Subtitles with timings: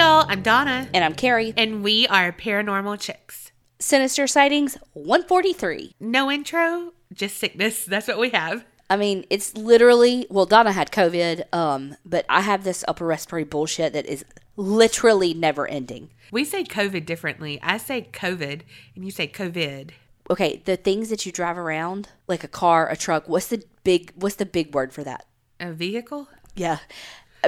[0.00, 1.52] Y'all, I'm Donna, And I'm Carrie.
[1.58, 3.52] and we are Paranormal Chicks.
[3.78, 5.94] Sinister Sightings 143.
[6.00, 7.84] No intro, just sickness.
[7.84, 8.64] That's what we have.
[8.88, 13.44] I mean, it's literally, well, Donna had COVID, um, but I have this upper respiratory
[13.44, 14.24] bullshit that is
[14.56, 16.08] literally never ending.
[16.32, 17.60] We say COVID differently.
[17.62, 18.62] I say COVID,
[18.96, 19.90] and you say COVID.
[20.30, 24.12] Okay, the things that you drive around, like a car, a truck, what's the big,
[24.14, 25.26] what's the big word for that?
[25.60, 26.28] A vehicle?
[26.56, 26.78] Yeah.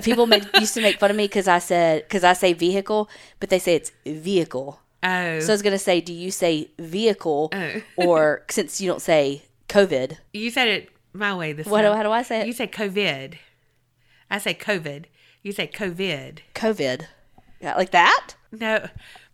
[0.02, 3.10] People made, used to make fun of me because I said, because I say vehicle,
[3.40, 4.80] but they say it's vehicle.
[5.02, 7.80] Oh, So I was going to say, do you say vehicle Oh.
[7.96, 10.16] or since you don't say COVID?
[10.32, 11.92] you said it my way this What, time.
[11.92, 12.46] do- how do I say it?
[12.46, 13.34] You say COVID.
[14.30, 15.04] I say COVID.
[15.42, 16.38] You say COVID.
[16.54, 17.06] COVID.
[17.60, 18.34] Yeah, like that?
[18.52, 18.86] No,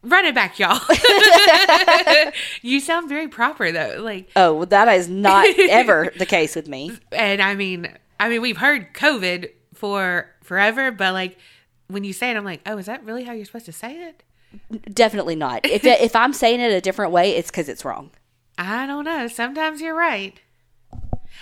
[0.02, 0.80] run it back, y'all.
[2.62, 4.00] you sound very proper though.
[4.00, 6.92] Like, Oh, well, that is not ever the case with me.
[7.12, 7.88] and I mean,
[8.20, 11.38] I mean, we've heard COVID for forever, but like
[11.86, 13.94] when you say it, I'm like, oh, is that really how you're supposed to say
[13.94, 14.22] it?
[14.92, 15.64] Definitely not.
[15.66, 18.10] If if I'm saying it a different way, it's because it's wrong.
[18.56, 19.28] I don't know.
[19.28, 20.40] Sometimes you're right.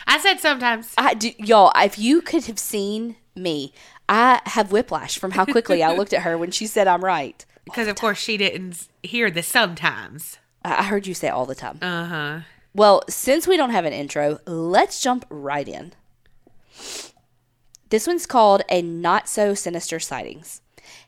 [0.06, 0.92] I said sometimes.
[0.98, 1.72] I do, y'all.
[1.76, 3.72] If you could have seen me,
[4.08, 7.44] I have whiplash from how quickly I looked at her when she said I'm right.
[7.64, 10.38] Because of course she didn't hear the sometimes.
[10.64, 11.78] I I heard you say all the time.
[11.80, 12.40] Uh huh.
[12.74, 15.94] Well, since we don't have an intro, let's jump right in.
[17.88, 20.60] This one's called A Not So Sinister Sightings.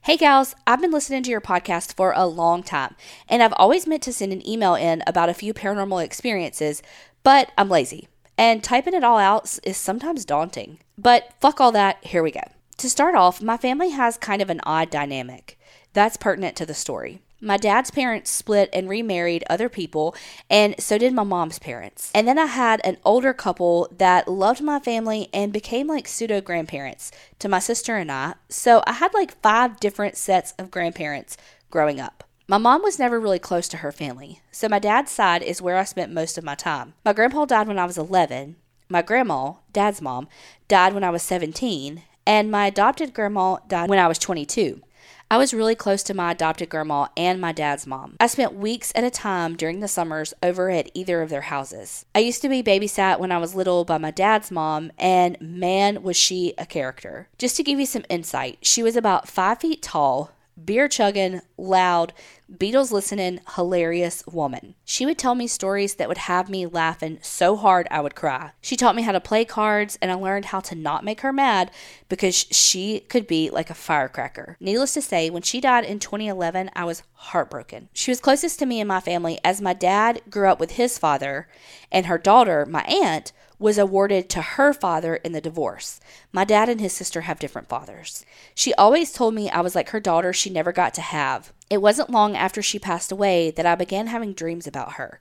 [0.02, 2.94] Hey gals, I've been listening to your podcast for a long time,
[3.28, 6.80] and I've always meant to send an email in about a few paranormal experiences,
[7.24, 8.06] but I'm lazy,
[8.36, 10.78] and typing it all out is sometimes daunting.
[10.96, 12.44] But fuck all that, here we go.
[12.76, 15.58] To start off, my family has kind of an odd dynamic
[15.94, 17.22] that's pertinent to the story.
[17.40, 20.16] My dad's parents split and remarried other people,
[20.50, 22.10] and so did my mom's parents.
[22.12, 26.40] And then I had an older couple that loved my family and became like pseudo
[26.40, 28.34] grandparents to my sister and I.
[28.48, 31.36] So I had like five different sets of grandparents
[31.70, 32.24] growing up.
[32.48, 35.76] My mom was never really close to her family, so my dad's side is where
[35.76, 36.94] I spent most of my time.
[37.04, 38.56] My grandpa died when I was 11.
[38.88, 40.26] My grandma, dad's mom,
[40.66, 44.82] died when I was 17, and my adopted grandma died when I was 22.
[45.30, 48.16] I was really close to my adopted grandma and my dad's mom.
[48.18, 52.06] I spent weeks at a time during the summers over at either of their houses.
[52.14, 56.02] I used to be babysat when I was little by my dad's mom, and man,
[56.02, 57.28] was she a character.
[57.36, 60.30] Just to give you some insight, she was about five feet tall,
[60.64, 62.12] beer chugging, loud,
[62.50, 64.74] Beatles listening, hilarious woman.
[64.82, 68.52] She would tell me stories that would have me laughing so hard I would cry.
[68.62, 71.32] She taught me how to play cards, and I learned how to not make her
[71.32, 71.70] mad
[72.08, 74.56] because she could be like a firecracker.
[74.60, 77.90] Needless to say, when she died in 2011, I was heartbroken.
[77.92, 80.96] She was closest to me and my family as my dad grew up with his
[80.96, 81.48] father,
[81.92, 86.00] and her daughter, my aunt, was awarded to her father in the divorce.
[86.32, 88.24] My dad and his sister have different fathers.
[88.54, 91.52] She always told me I was like her daughter she never got to have.
[91.68, 95.20] It wasn't long after she passed away that I began having dreams about her.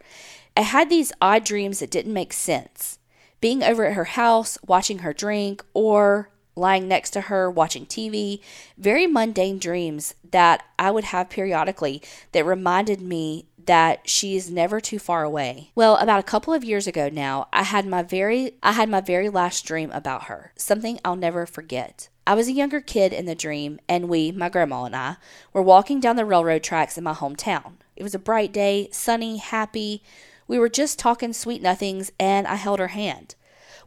[0.56, 3.00] I had these odd dreams that didn't make sense.
[3.42, 8.42] Being over at her house, watching her drink, or lying next to her watching TV,
[8.78, 14.82] very mundane dreams that I would have periodically that reminded me that she is never
[14.82, 15.72] too far away.
[15.76, 19.02] Well, about a couple of years ago now, I had my very I had my
[19.02, 20.52] very last dream about her.
[20.56, 22.10] Something I'll never forget.
[22.26, 25.16] I was a younger kid in the dream, and we, my grandma and I,
[25.54, 27.76] were walking down the railroad tracks in my hometown.
[27.96, 30.04] It was a bright day, sunny, happy.
[30.46, 33.36] We were just talking sweet nothings, and I held her hand.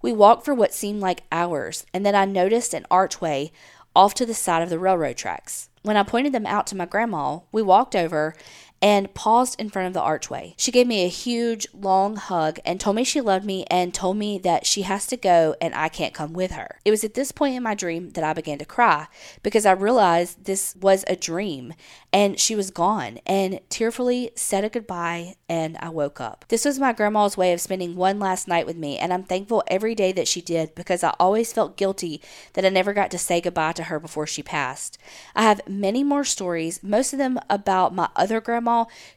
[0.00, 3.52] We walked for what seemed like hours, and then I noticed an archway
[3.94, 5.68] off to the side of the railroad tracks.
[5.82, 8.34] When I pointed them out to my grandma, we walked over
[8.82, 10.54] and paused in front of the archway.
[10.56, 14.16] She gave me a huge, long hug and told me she loved me and told
[14.16, 16.78] me that she has to go and I can't come with her.
[16.84, 19.08] It was at this point in my dream that I began to cry
[19.42, 21.74] because I realized this was a dream
[22.12, 26.46] and she was gone and tearfully said a goodbye and I woke up.
[26.48, 29.62] This was my grandma's way of spending one last night with me and I'm thankful
[29.66, 32.22] every day that she did because I always felt guilty
[32.54, 34.96] that I never got to say goodbye to her before she passed.
[35.36, 38.69] I have many more stories, most of them about my other grandma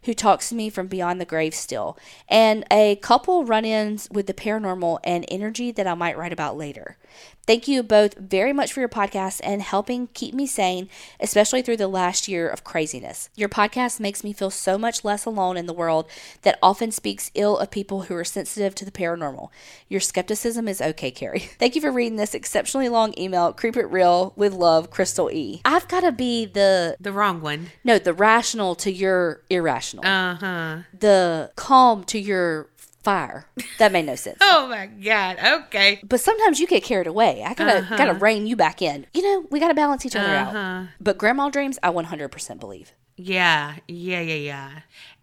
[0.03, 1.97] who talks to me from beyond the grave still,
[2.27, 6.57] and a couple run ins with the paranormal and energy that I might write about
[6.57, 6.97] later.
[7.45, 10.87] Thank you both very much for your podcast and helping keep me sane,
[11.19, 13.29] especially through the last year of craziness.
[13.35, 16.07] Your podcast makes me feel so much less alone in the world
[16.43, 19.49] that often speaks ill of people who are sensitive to the paranormal.
[19.89, 21.39] Your skepticism is okay, Carrie.
[21.59, 23.51] Thank you for reading this exceptionally long email.
[23.51, 25.61] Creep it real with love, Crystal E.
[25.65, 27.71] I've got to be the The wrong one.
[27.83, 30.77] no, the rational to your irrational, Uh huh.
[30.97, 32.69] the calm to your
[33.03, 33.45] fire.
[33.79, 34.37] That made no sense.
[34.41, 35.37] Oh my god.
[35.65, 35.99] Okay.
[36.03, 37.43] But sometimes you get carried away.
[37.43, 37.97] I gotta Uh-huh.
[37.97, 39.05] gotta rein you back in.
[39.13, 40.55] You know, we gotta balance each other out.
[40.55, 40.83] Uh-huh.
[41.01, 42.91] But grandma dreams, I 100% believe.
[43.17, 44.71] Yeah, yeah, yeah, yeah.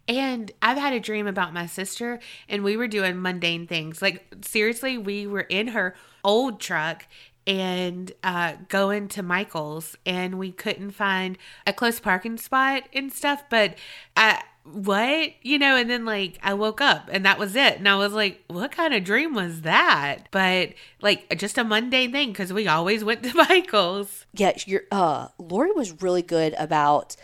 [0.07, 2.19] And I've had a dream about my sister,
[2.49, 4.01] and we were doing mundane things.
[4.01, 7.05] Like, seriously, we were in her old truck
[7.47, 13.43] and uh, going to Michael's, and we couldn't find a close parking spot and stuff.
[13.49, 13.75] But
[14.15, 15.31] I, what?
[15.41, 17.77] You know, and then like I woke up and that was it.
[17.77, 20.27] And I was like, what kind of dream was that?
[20.31, 24.25] But like, just a mundane thing because we always went to Michael's.
[24.33, 27.15] Yeah, your uh Lori was really good about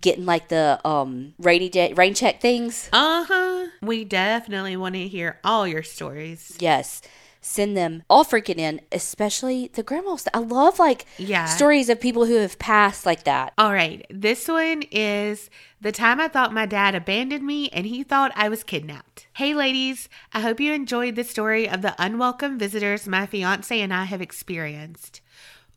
[0.00, 2.88] getting like the um rainy day rain check things.
[2.92, 3.66] Uh huh.
[3.82, 6.56] We definitely want to hear all your stories.
[6.60, 7.02] Yes.
[7.40, 10.26] Send them all freaking in, especially the grandmas.
[10.34, 11.44] I love like Yeah.
[11.46, 13.52] stories of people who have passed like that.
[13.56, 14.04] All right.
[14.10, 15.48] This one is
[15.80, 19.26] the time I thought my dad abandoned me and he thought I was kidnapped.
[19.34, 20.08] Hey, ladies.
[20.32, 24.20] I hope you enjoyed the story of the unwelcome visitors my fiance and I have
[24.22, 25.20] experienced.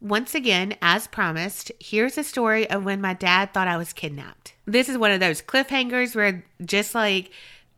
[0.01, 4.53] Once again, as promised, here's a story of when my dad thought I was kidnapped.
[4.65, 7.31] This is one of those cliffhangers where just like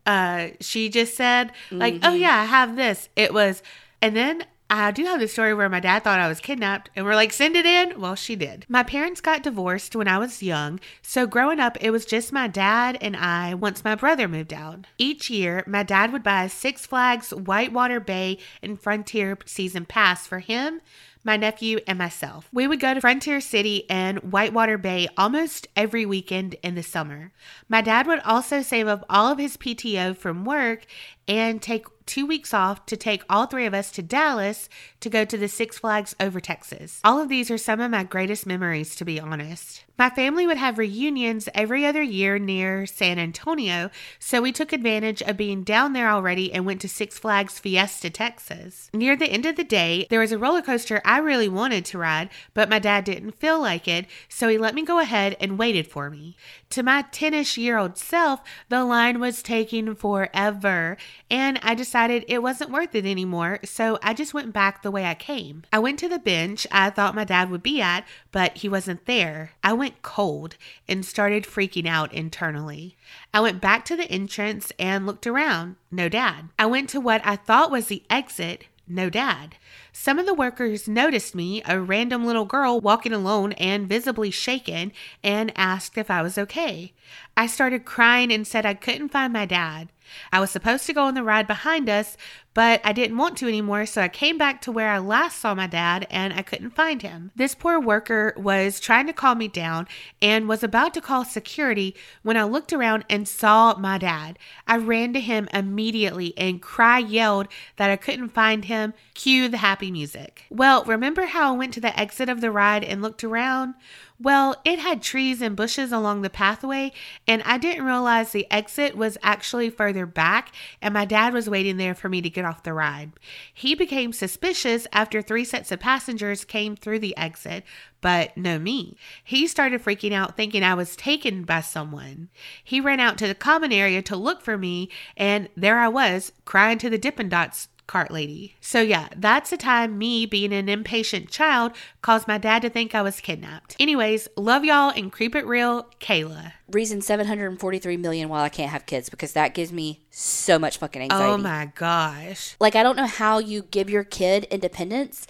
[0.06, 3.62] uh she just said like, "Oh yeah, I have this." It was
[4.02, 7.06] and then I do have the story where my dad thought I was kidnapped and
[7.06, 8.00] we're like, send it in.
[8.00, 8.66] Well, she did.
[8.70, 12.48] My parents got divorced when I was young, so growing up, it was just my
[12.48, 14.88] dad and I once my brother moved out.
[14.98, 20.26] Each year, my dad would buy a Six Flags Whitewater Bay and Frontier season pass
[20.26, 20.80] for him,
[21.24, 22.50] my nephew, and myself.
[22.52, 27.32] We would go to Frontier City and Whitewater Bay almost every weekend in the summer.
[27.70, 30.86] My dad would also save up all of his PTO from work
[31.28, 34.68] and take two weeks off to take all three of us to Dallas
[35.00, 37.00] to go to the Six Flags over Texas.
[37.06, 39.86] All of these are some of my greatest memories, to be honest.
[39.98, 45.22] My family would have reunions every other year near San Antonio, so we took advantage
[45.22, 48.90] of being down there already and went to Six Flags Fiesta, Texas.
[48.94, 51.98] Near the end of the day, there was a roller coaster I really wanted to
[51.98, 55.60] ride, but my dad didn't feel like it, so he let me go ahead and
[55.60, 56.36] waited for me.
[56.72, 58.40] To my 10 ish year old self,
[58.70, 60.96] the line was taking forever,
[61.30, 65.06] and I decided it wasn't worth it anymore, so I just went back the way
[65.06, 65.64] I came.
[65.74, 69.06] I went to the bench I thought my dad would be at, but he wasn't
[69.06, 69.52] there.
[69.62, 70.56] I went cold
[70.88, 72.96] and started freaking out internally.
[73.34, 75.76] I went back to the entrance and looked around.
[75.92, 76.50] No dad.
[76.58, 78.68] I went to what I thought was the exit.
[78.88, 79.56] No dad.
[79.94, 84.92] Some of the workers noticed me, a random little girl walking alone and visibly shaken,
[85.24, 86.94] and asked if I was okay.
[87.38, 89.90] I started crying and said I couldn't find my dad.
[90.32, 92.18] I was supposed to go on the ride behind us,
[92.54, 95.56] but I didn't want to anymore, so I came back to where I last saw
[95.56, 97.32] my dad and I couldn't find him.
[97.36, 99.88] This poor worker was trying to calm me down
[100.22, 104.38] and was about to call security when I looked around and saw my dad.
[104.68, 108.94] I ran to him immediately and cry yelled that I couldn't find him.
[109.14, 110.46] Cue the happy music.
[110.50, 113.76] Well, remember how I went to the exit of the ride and looked around?
[114.22, 116.92] Well, it had trees and bushes along the pathway,
[117.28, 121.78] and I didn't realize the exit was actually further back, and my dad was waiting
[121.78, 123.14] there for me to get off the ride.
[123.52, 127.64] He became suspicious after three sets of passengers came through the exit,
[128.00, 128.96] but no me.
[129.24, 132.30] He started freaking out, thinking I was taken by someone.
[132.64, 136.32] He ran out to the common area to look for me, and there I was,
[136.46, 138.56] crying to the Dippin' Dots cart lady.
[138.62, 142.96] So yeah, that's the time me being an impatient child caused my dad to think
[142.96, 143.76] I was kidnapped.
[143.82, 146.54] Anyways, love y'all and creep it real, Kayla.
[146.72, 151.02] Reason 743 million while I can't have kids because that gives me so much fucking
[151.02, 151.32] oh anxiety.
[151.34, 152.56] Oh my gosh.
[152.62, 155.28] Like I don't know how you give your kid independence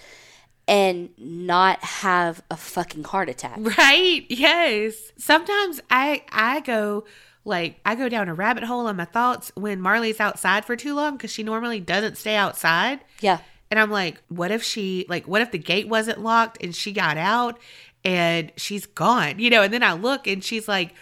[0.67, 3.57] and not have a fucking heart attack.
[3.75, 4.23] Right?
[4.29, 5.11] Yes.
[5.17, 7.05] Sometimes I I go
[7.45, 10.93] like I go down a rabbit hole in my thoughts when Marley's outside for too
[10.95, 12.99] long cuz she normally doesn't stay outside.
[13.19, 13.39] Yeah.
[13.69, 16.91] And I'm like, what if she like what if the gate wasn't locked and she
[16.91, 17.59] got out
[18.03, 19.39] and she's gone?
[19.39, 20.93] You know, and then I look and she's like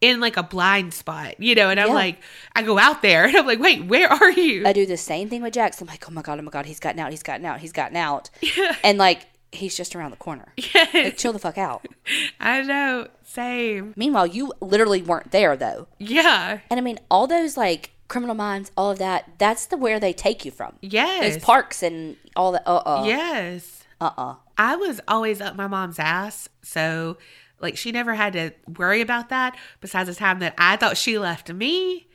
[0.00, 1.94] in like a blind spot, you know, and I'm Yeah.
[1.94, 2.18] like
[2.56, 5.28] I go out there and I'm like, "Wait, where are you?" I do the same
[5.28, 5.80] thing with Jax.
[5.80, 7.72] I'm like, oh my god, oh my god, he's gotten out, he's gotten out, he's
[7.72, 8.76] gotten out, Yeah.
[8.82, 10.52] and like he's just around the corner.
[10.94, 11.86] Like, chill the fuck out.
[12.40, 13.08] I know.
[13.24, 13.94] Same.
[13.96, 16.60] Meanwhile, you literally weren't there though, Yeah.
[16.70, 19.30] and I mean all those like criminal minds, all of that.
[19.38, 20.74] That's the where they take you from.
[20.82, 21.34] Yes.
[21.34, 22.62] Those parks and all that.
[22.66, 23.04] Uh uh.
[23.06, 23.84] Yes.
[24.00, 24.34] Uh uh.
[24.58, 26.48] I was always up my mom's ass.
[26.62, 27.16] So,
[27.60, 31.18] like, she never had to worry about that besides the time that I thought she
[31.18, 32.06] left me.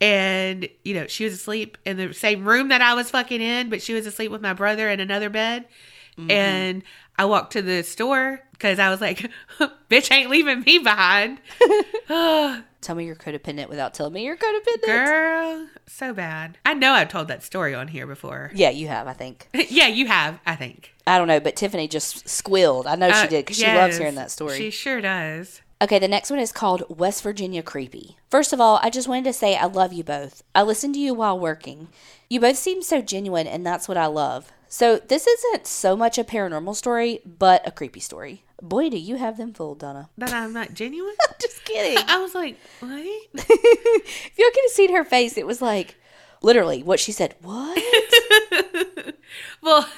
[0.00, 3.68] And, you know, she was asleep in the same room that I was fucking in,
[3.70, 5.66] but she was asleep with my brother in another bed.
[6.30, 6.82] And
[7.16, 9.30] I walked to the store because I was like,
[9.90, 11.40] bitch ain't leaving me behind.
[12.80, 14.84] Tell me you're codependent without telling me you're codependent.
[14.86, 16.58] Girl, so bad.
[16.64, 18.50] I know I've told that story on here before.
[18.54, 19.48] Yeah, you have, I think.
[19.68, 20.94] yeah, you have, I think.
[21.06, 22.86] I don't know, but Tiffany just squealed.
[22.86, 24.56] I know she Uh, did because she loves hearing that story.
[24.56, 25.60] She sure does.
[25.80, 28.16] Okay, the next one is called West Virginia Creepy.
[28.30, 30.42] First of all, I just wanted to say I love you both.
[30.54, 31.88] I listened to you while working.
[32.28, 34.52] You both seem so genuine, and that's what I love.
[34.68, 38.44] So, this isn't so much a paranormal story, but a creepy story.
[38.60, 40.10] Boy, do you have them fooled, Donna.
[40.18, 41.14] That I'm not genuine.
[41.40, 42.04] Just kidding.
[42.06, 42.90] I was like, what?
[43.34, 45.96] if y'all could have seen her face, it was like
[46.42, 47.34] literally what she said.
[47.40, 47.82] What?
[49.62, 49.88] well,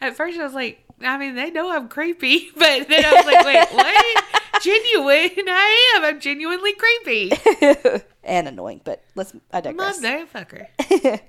[0.00, 3.26] at first I was like, I mean, they know I'm creepy, but then I was
[3.26, 4.62] like, wait, what?
[4.62, 5.48] Genuine?
[5.48, 6.04] I am.
[6.04, 7.32] I'm genuinely creepy.
[8.24, 10.00] and annoying, but let's, I digress.
[10.00, 11.20] Motherfucker.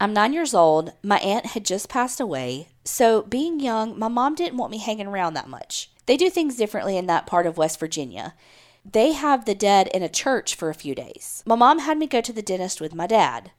[0.00, 0.92] I'm nine years old.
[1.02, 2.68] My aunt had just passed away.
[2.84, 5.90] So, being young, my mom didn't want me hanging around that much.
[6.06, 8.34] They do things differently in that part of West Virginia.
[8.84, 11.42] They have the dead in a church for a few days.
[11.46, 13.52] My mom had me go to the dentist with my dad.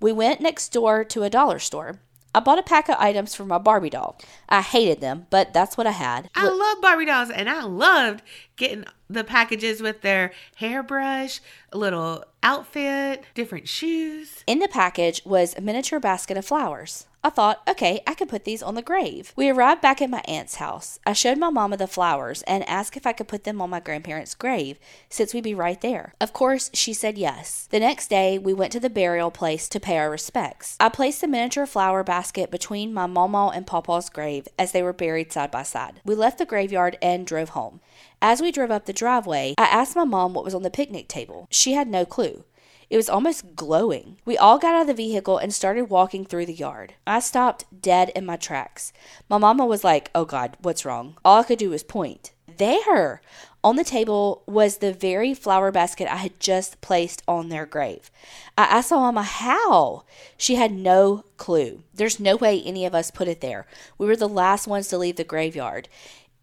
[0.00, 2.00] We went next door to a dollar store.
[2.34, 4.18] I bought a pack of items for my Barbie doll.
[4.48, 6.30] I hated them, but that's what I had.
[6.34, 8.22] I love Barbie dolls, and I loved
[8.56, 11.40] getting the packages with their hairbrush,
[11.72, 14.44] a little outfit, different shoes.
[14.46, 17.06] In the package was a miniature basket of flowers.
[17.24, 19.32] I thought, okay, I could put these on the grave.
[19.36, 20.98] We arrived back at my aunt's house.
[21.06, 23.78] I showed my mama the flowers and asked if I could put them on my
[23.78, 24.76] grandparents' grave,
[25.08, 26.14] since we'd be right there.
[26.20, 27.68] Of course, she said yes.
[27.70, 30.76] The next day, we went to the burial place to pay our respects.
[30.80, 34.92] I placed the miniature flower basket between my mama and papa's grave as they were
[34.92, 36.00] buried side by side.
[36.04, 37.80] We left the graveyard and drove home.
[38.24, 41.08] As we drove up the driveway, I asked my mom what was on the picnic
[41.08, 41.48] table.
[41.50, 42.44] She had no clue.
[42.88, 44.18] It was almost glowing.
[44.24, 46.94] We all got out of the vehicle and started walking through the yard.
[47.04, 48.92] I stopped dead in my tracks.
[49.28, 51.16] My mama was like, Oh God, what's wrong?
[51.24, 52.30] All I could do was point.
[52.58, 53.22] There!
[53.64, 58.10] On the table was the very flower basket I had just placed on their grave.
[58.58, 60.04] I asked my mama how.
[60.36, 61.82] She had no clue.
[61.94, 63.66] There's no way any of us put it there.
[63.98, 65.88] We were the last ones to leave the graveyard.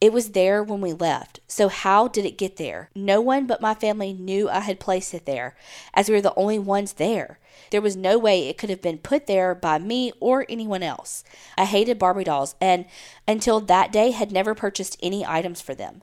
[0.01, 1.41] It was there when we left.
[1.47, 2.89] So, how did it get there?
[2.95, 5.57] No one but my family knew I had placed it there,
[5.93, 7.37] as we were the only ones there.
[7.71, 11.25] There was no way it could have been put there by me or anyone else.
[11.57, 12.85] I hated Barbie dolls and,
[13.27, 16.01] until that day, had never purchased any items for them.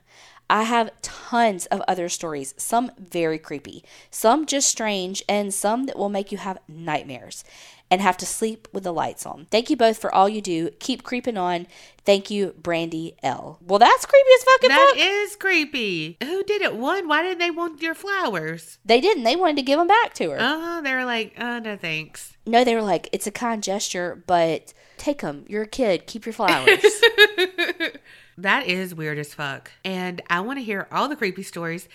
[0.49, 5.97] I have tons of other stories, some very creepy, some just strange, and some that
[5.97, 7.43] will make you have nightmares
[7.89, 9.47] and have to sleep with the lights on.
[9.51, 10.69] Thank you both for all you do.
[10.79, 11.67] Keep creeping on.
[12.05, 13.59] Thank you, Brandy L.
[13.61, 15.05] Well, that's creepy as fucking That fuck.
[15.05, 16.17] is creepy.
[16.23, 16.75] Who did it?
[16.75, 18.77] One, why didn't they want your flowers?
[18.85, 19.23] they didn't.
[19.23, 20.37] They wanted to give them back to her.
[20.39, 22.35] Oh, they were like, oh, no thanks.
[22.45, 25.45] no, they were like, it's a kind gesture, but take them.
[25.47, 26.07] You're a kid.
[26.07, 26.79] Keep your flowers.
[28.39, 29.71] That is weird as fuck.
[29.83, 31.89] And I want to hear all the creepy stories.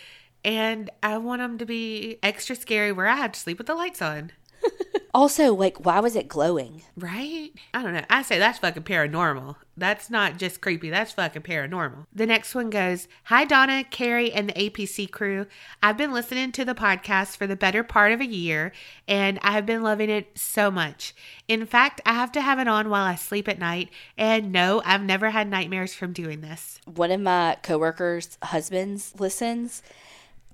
[0.45, 3.77] And I want them to be extra scary where I have to sleep with the
[3.77, 4.33] lights on.
[5.15, 6.83] Also, like, why was it glowing?
[6.97, 7.51] Right?
[7.75, 8.05] I don't know.
[8.09, 9.57] I say that's fucking paranormal.
[9.77, 10.89] That's not just creepy.
[10.89, 12.07] That's fucking paranormal.
[12.15, 15.47] The next one goes Hi, Donna, Carrie, and the APC crew.
[15.83, 18.73] I've been listening to the podcast for the better part of a year,
[19.07, 21.15] and I have been loving it so much.
[21.47, 24.81] In fact, I have to have it on while I sleep at night, and no,
[24.85, 26.81] I've never had nightmares from doing this.
[26.87, 29.83] One of my coworkers' husbands listens.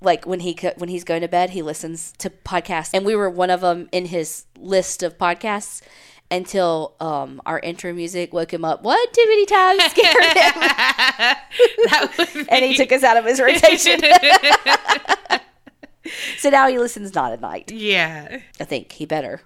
[0.00, 3.28] Like when he when he's going to bed, he listens to podcasts, and we were
[3.28, 5.82] one of them in his list of podcasts.
[6.30, 10.34] Until um, our intro music woke him up one too many times, scared him,
[11.86, 13.98] that and he took us out of his rotation.
[16.36, 17.72] so now he listens not at night.
[17.72, 18.40] yeah.
[18.60, 19.40] I think he better.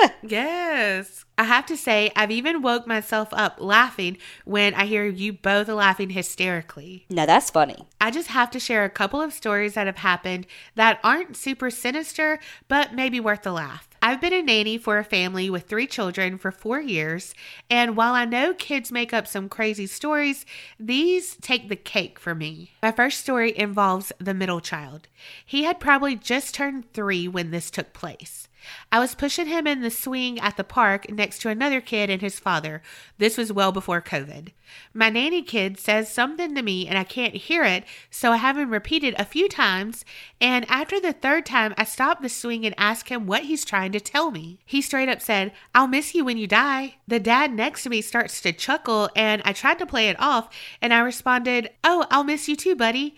[0.22, 1.24] Yes.
[1.38, 5.68] I have to say, I've even woke myself up laughing when I hear you both
[5.68, 7.04] laughing hysterically.
[7.10, 7.86] Now that's funny.
[8.00, 11.70] I just have to share a couple of stories that have happened that aren't super
[11.70, 12.38] sinister,
[12.68, 13.88] but maybe worth a laugh.
[14.02, 17.34] I've been a nanny for a family with three children for four years,
[17.68, 20.46] and while I know kids make up some crazy stories,
[20.78, 22.70] these take the cake for me.
[22.82, 25.08] My first story involves the middle child.
[25.44, 28.45] He had probably just turned three when this took place.
[28.90, 32.22] I was pushing him in the swing at the park next to another kid and
[32.22, 32.82] his father.
[33.18, 34.52] This was well before COVID.
[34.92, 38.58] My nanny kid says something to me and I can't hear it, so I have
[38.58, 40.04] him repeated a few times.
[40.40, 43.92] And after the third time, I stop the swing and ask him what he's trying
[43.92, 44.58] to tell me.
[44.64, 46.96] He straight up said, I'll miss you when you die.
[47.06, 50.48] The dad next to me starts to chuckle and I tried to play it off
[50.80, 53.16] and I responded, Oh, I'll miss you too, buddy.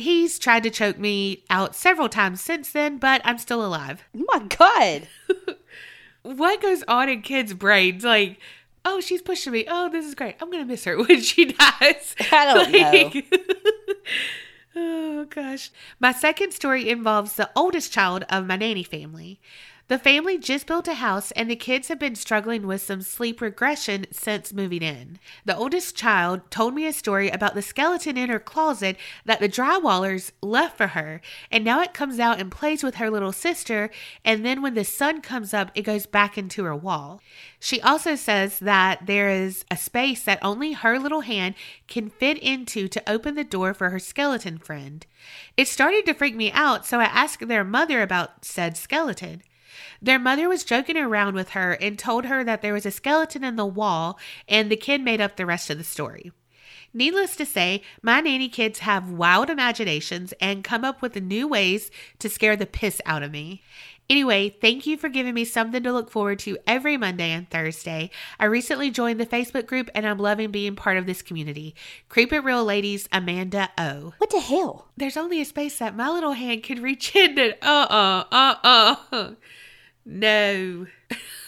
[0.00, 4.02] He's tried to choke me out several times since then, but I'm still alive.
[4.16, 5.08] Oh my god.
[6.22, 8.04] What goes on in kids' brains?
[8.04, 8.38] Like,
[8.84, 9.64] oh, she's pushing me.
[9.68, 10.36] Oh, this is great.
[10.40, 12.14] I'm gonna miss her when she dies.
[12.32, 13.22] I don't know.
[14.76, 15.70] oh gosh.
[15.98, 19.40] My second story involves the oldest child of my nanny family.
[19.90, 23.40] The family just built a house and the kids have been struggling with some sleep
[23.40, 25.18] regression since moving in.
[25.44, 29.48] The oldest child told me a story about the skeleton in her closet that the
[29.48, 31.20] drywallers left for her,
[31.50, 33.90] and now it comes out and plays with her little sister,
[34.24, 37.20] and then when the sun comes up, it goes back into her wall.
[37.58, 41.56] She also says that there is a space that only her little hand
[41.88, 45.04] can fit into to open the door for her skeleton friend.
[45.56, 49.42] It started to freak me out, so I asked their mother about said skeleton.
[50.02, 53.44] Their mother was joking around with her and told her that there was a skeleton
[53.44, 54.18] in the wall,
[54.48, 56.32] and the kid made up the rest of the story.
[56.92, 61.90] Needless to say, my nanny kids have wild imaginations and come up with new ways
[62.18, 63.62] to scare the piss out of me.
[64.10, 68.10] Anyway, thank you for giving me something to look forward to every Monday and Thursday.
[68.40, 71.76] I recently joined the Facebook group and I'm loving being part of this community.
[72.08, 74.14] Creep It Real Ladies, Amanda O.
[74.18, 74.88] What the hell?
[74.96, 78.96] There's only a space that my little hand can reach in and uh uh uh
[79.12, 79.30] uh.
[80.04, 80.86] No.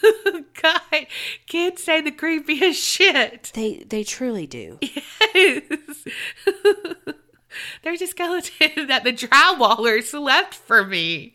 [0.61, 1.07] God,
[1.47, 3.51] kids say the creepiest shit.
[3.53, 4.79] They they truly do.
[5.35, 6.05] Yes.
[7.83, 11.33] There's a skeleton that the drywallers left for me.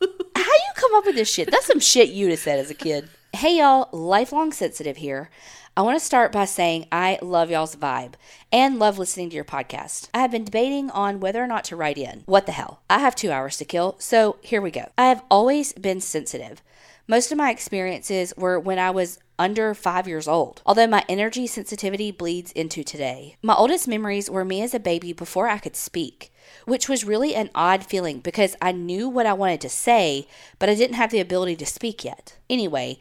[0.00, 0.06] How
[0.38, 1.50] you come up with this shit?
[1.50, 3.10] That's some shit you'd have said as a kid.
[3.34, 5.30] Hey y'all, lifelong sensitive here.
[5.78, 8.14] I want to start by saying I love y'all's vibe
[8.50, 10.08] and love listening to your podcast.
[10.12, 12.24] I have been debating on whether or not to write in.
[12.26, 12.82] What the hell?
[12.90, 14.90] I have two hours to kill, so here we go.
[14.98, 16.62] I have always been sensitive.
[17.06, 21.46] Most of my experiences were when I was under five years old, although my energy
[21.46, 23.36] sensitivity bleeds into today.
[23.40, 26.32] My oldest memories were me as a baby before I could speak,
[26.64, 30.26] which was really an odd feeling because I knew what I wanted to say,
[30.58, 32.36] but I didn't have the ability to speak yet.
[32.50, 32.98] Anyway,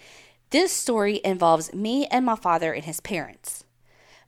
[0.50, 3.64] this story involves me and my father and his parents.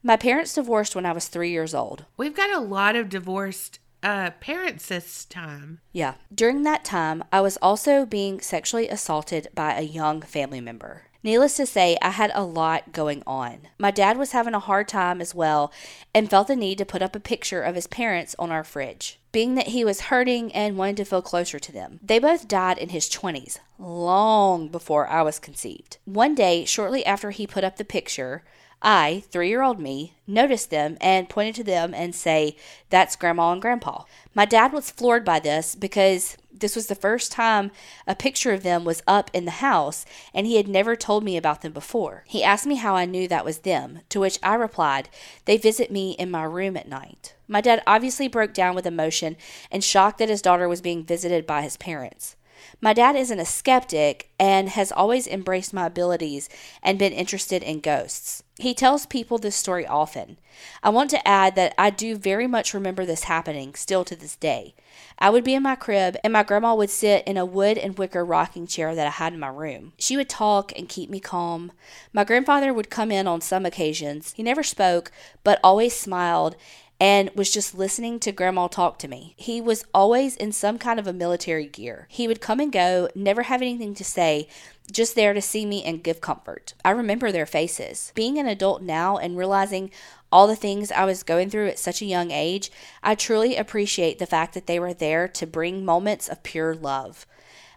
[0.04, 2.06] My parents divorced when I was three years old.
[2.18, 5.82] We've got a lot of divorced uh, parents this time.
[5.92, 6.16] Yeah.
[6.34, 11.04] During that time, I was also being sexually assaulted by a young family member.
[11.22, 13.68] Needless to say, I had a lot going on.
[13.78, 15.72] My dad was having a hard time as well
[16.14, 19.20] and felt the need to put up a picture of his parents on our fridge,
[19.34, 22.00] being that he was hurting and wanted to feel closer to them.
[22.02, 25.98] They both died in his 20s, long before I was conceived.
[26.06, 28.44] One day, shortly after he put up the picture,
[28.82, 32.56] I, three year old me, noticed them and pointed to them and say,
[32.90, 34.04] That's Grandma and Grandpa.
[34.34, 37.72] My dad was floored by this because this was the first time
[38.08, 41.36] a picture of them was up in the house and he had never told me
[41.36, 42.24] about them before.
[42.28, 45.10] He asked me how I knew that was them, to which I replied,
[45.46, 47.36] They visit me in my room at night.
[47.48, 49.36] My dad obviously broke down with emotion
[49.72, 52.36] and shocked that his daughter was being visited by his parents.
[52.82, 56.50] My dad isn't a skeptic and has always embraced my abilities
[56.84, 58.44] and been interested in ghosts.
[58.60, 60.38] He tells people this story often.
[60.84, 64.36] I want to add that I do very much remember this happening still to this
[64.36, 64.76] day.
[65.18, 67.98] I would be in my crib and my grandma would sit in a wood and
[67.98, 69.94] wicker rocking chair that I had in my room.
[69.98, 71.72] She would talk and keep me calm.
[72.12, 74.34] My grandfather would come in on some occasions.
[74.34, 75.10] He never spoke,
[75.46, 76.58] but always smiled
[77.00, 79.34] and was just listening to grandma talk to me.
[79.38, 82.08] He was always in some kind of a military gear.
[82.10, 84.48] He would come and go, never have anything to say,
[84.92, 86.74] just there to see me and give comfort.
[86.84, 88.12] I remember their faces.
[88.16, 89.92] Being an adult now and realizing
[90.32, 94.20] all the things I was going through at such a young age, I truly appreciate
[94.20, 97.26] the fact that they were there to bring moments of pure love.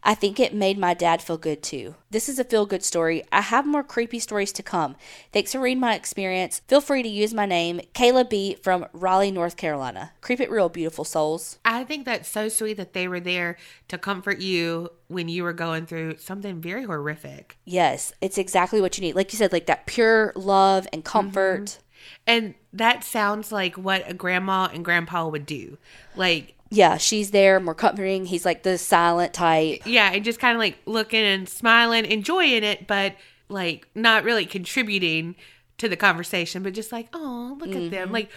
[0.05, 1.95] I think it made my dad feel good too.
[2.11, 3.23] This is a feel good story.
[3.31, 4.97] I have more creepy stories to come.
[5.33, 6.61] Thanks for reading my experience.
[6.67, 8.57] Feel free to use my name, Kayla B.
[8.63, 10.13] from Raleigh, North Carolina.
[10.21, 11.59] Creep it real, beautiful souls.
[11.65, 13.57] I think that's so sweet that they were there
[13.89, 17.59] to comfort you when you were going through something very horrific.
[17.65, 19.15] Yes, it's exactly what you need.
[19.15, 21.65] Like you said, like that pure love and comfort.
[21.65, 21.83] Mm-hmm.
[22.27, 25.79] And that sounds like what a grandma and grandpa would do.
[26.17, 28.25] Like, yeah, she's there, more comforting.
[28.25, 29.83] He's like the silent type.
[29.85, 33.15] yeah, and just kind of like looking and smiling, enjoying it, but
[33.51, 35.37] like not really contributing
[35.77, 38.05] to the conversation, but just like, oh, look at them.
[38.05, 38.13] Mm-hmm.
[38.13, 38.31] Like,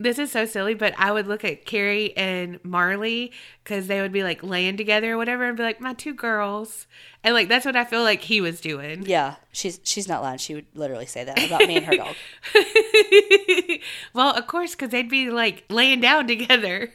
[0.00, 3.32] this is so silly, but I would look at Carrie and Marley
[3.64, 6.86] because they would be like laying together or whatever and be like, my two girls.
[7.24, 9.02] And like, that's what I feel like he was doing.
[9.04, 10.38] Yeah, she's she's not lying.
[10.38, 12.14] She would literally say that about me and her dog.
[14.14, 16.92] well, of course, because they'd be like laying down together.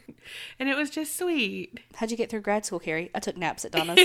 [0.57, 1.79] And it was just sweet.
[1.95, 3.11] How'd you get through grad school, Carrie?
[3.13, 3.99] I took naps at Donna's.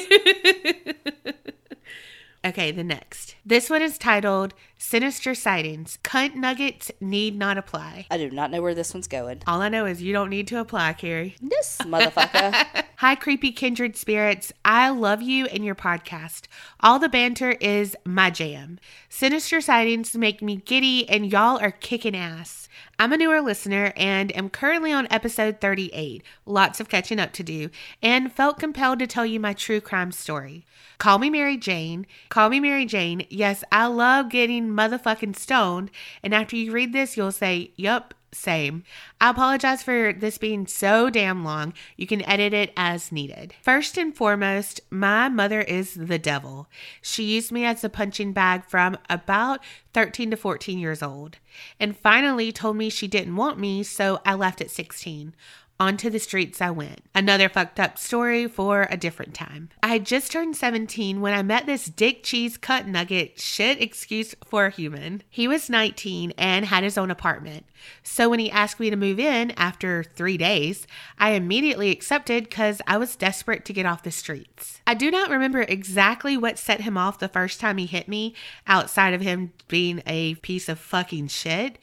[2.48, 3.36] Okay, the next.
[3.44, 5.98] This one is titled Sinister Sightings.
[6.02, 8.06] Cunt nuggets need not apply.
[8.10, 9.42] I do not know where this one's going.
[9.46, 11.36] All I know is you don't need to apply, Carrie.
[11.42, 12.84] This motherfucker.
[12.96, 14.50] Hi, creepy kindred spirits.
[14.64, 16.46] I love you and your podcast.
[16.80, 18.78] All the banter is my jam.
[19.10, 22.66] Sinister sightings make me giddy, and y'all are kicking ass.
[23.00, 27.44] I'm a newer listener and am currently on episode 38, lots of catching up to
[27.44, 27.70] do,
[28.02, 30.66] and felt compelled to tell you my true crime story.
[30.98, 32.08] Call me Mary Jane.
[32.28, 33.24] Call me Mary Jane.
[33.30, 35.92] Yes, I love getting motherfucking stoned,
[36.24, 38.84] and after you read this, you'll say, Yup, same.
[39.20, 41.72] I apologize for this being so damn long.
[41.96, 43.54] You can edit it as needed.
[43.62, 46.68] First and foremost, my mother is the devil.
[47.00, 49.60] She used me as a punching bag from about
[49.94, 51.38] 13 to 14 years old,
[51.80, 55.34] and finally told me she didn't want me, so I left at 16.
[55.80, 57.02] Onto the streets I went.
[57.14, 59.68] Another fucked up story for a different time.
[59.80, 64.34] I had just turned 17 when I met this dick cheese cut nugget shit excuse
[64.44, 65.22] for a human.
[65.30, 67.64] He was 19 and had his own apartment.
[68.02, 70.84] So when he asked me to move in after three days,
[71.16, 74.80] I immediately accepted because I was desperate to get off the streets.
[74.84, 78.34] I do not remember exactly what set him off the first time he hit me,
[78.66, 81.78] outside of him being a piece of fucking shit,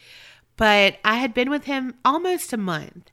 [0.57, 3.11] but I had been with him almost a month.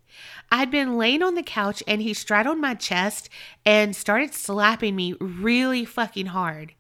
[0.51, 3.29] I had been laying on the couch and he straddled my chest
[3.65, 6.75] and started slapping me really fucking hard.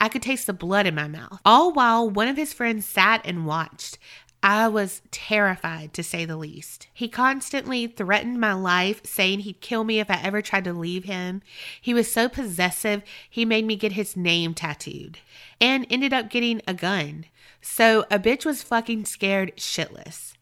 [0.00, 1.40] I could taste the blood in my mouth.
[1.44, 3.98] All while one of his friends sat and watched.
[4.42, 6.88] I was terrified to say the least.
[6.92, 11.04] He constantly threatened my life, saying he'd kill me if I ever tried to leave
[11.04, 11.40] him.
[11.80, 15.20] He was so possessive, he made me get his name tattooed
[15.62, 17.24] and ended up getting a gun.
[17.62, 20.33] So a bitch was fucking scared shitless.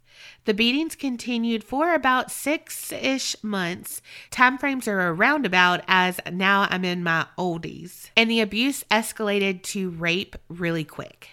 [0.44, 4.02] The beatings continued for about six ish months.
[4.30, 8.10] Time frames are a roundabout as now I'm in my oldies.
[8.16, 11.28] And the abuse escalated to rape really quick.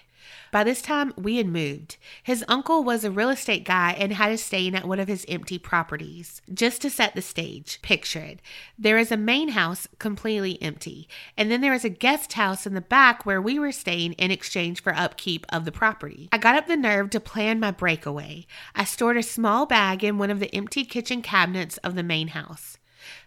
[0.51, 1.97] By this time, we had moved.
[2.23, 5.25] His uncle was a real estate guy and had us staying at one of his
[5.29, 6.41] empty properties.
[6.51, 8.41] Just to set the stage, picture it.
[8.77, 11.07] There is a main house completely empty,
[11.37, 14.31] and then there is a guest house in the back where we were staying in
[14.31, 16.29] exchange for upkeep of the property.
[16.31, 18.47] I got up the nerve to plan my breakaway.
[18.75, 22.29] I stored a small bag in one of the empty kitchen cabinets of the main
[22.29, 22.77] house.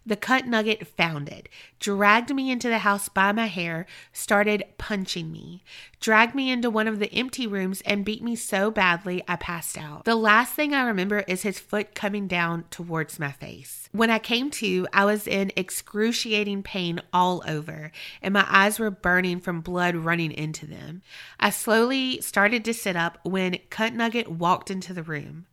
[0.04, 5.30] The cunt nugget found it, dragged me into the house by my hair, started punching
[5.30, 5.62] me,
[6.00, 9.78] dragged me into one of the empty rooms, and beat me so badly I passed
[9.78, 10.04] out.
[10.04, 13.88] The last thing I remember is his foot coming down towards my face.
[13.92, 18.90] When I came to, I was in excruciating pain all over, and my eyes were
[18.90, 21.02] burning from blood running into them.
[21.38, 25.46] I slowly started to sit up when Cunt Nugget walked into the room.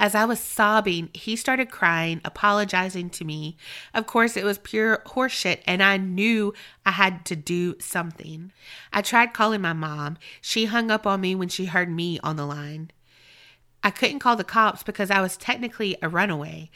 [0.00, 3.56] As I was sobbing, he started crying, apologizing to me.
[3.92, 6.54] Of course, it was pure horseshit, and I knew
[6.86, 8.52] I had to do something.
[8.92, 10.16] I tried calling my mom.
[10.40, 12.92] She hung up on me when she heard me on the line.
[13.82, 16.70] I couldn't call the cops because I was technically a runaway.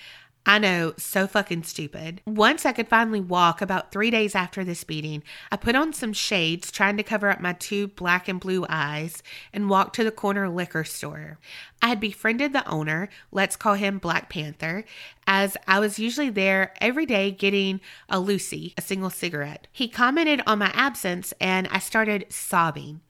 [0.45, 2.21] I know, so fucking stupid.
[2.27, 6.13] Once I could finally walk, about three days after this beating, I put on some
[6.13, 10.11] shades, trying to cover up my two black and blue eyes, and walked to the
[10.11, 11.39] corner liquor store.
[11.81, 14.85] I had befriended the owner, let's call him Black Panther,
[15.29, 19.69] as I was usually there every day getting a Lucy, a single cigarette.
[19.71, 23.01] He commented on my absence, and I started sobbing.